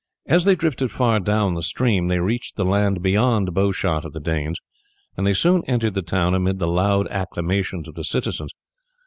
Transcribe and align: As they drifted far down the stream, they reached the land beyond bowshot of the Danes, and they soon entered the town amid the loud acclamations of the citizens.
As 0.25 0.45
they 0.45 0.55
drifted 0.55 0.89
far 0.89 1.19
down 1.19 1.53
the 1.53 1.61
stream, 1.61 2.07
they 2.07 2.17
reached 2.19 2.55
the 2.55 2.65
land 2.65 3.03
beyond 3.03 3.53
bowshot 3.53 4.03
of 4.03 4.13
the 4.13 4.19
Danes, 4.19 4.57
and 5.15 5.27
they 5.27 5.33
soon 5.33 5.63
entered 5.65 5.93
the 5.93 6.01
town 6.01 6.33
amid 6.33 6.57
the 6.57 6.65
loud 6.67 7.07
acclamations 7.11 7.87
of 7.87 7.93
the 7.93 8.03
citizens. 8.03 8.51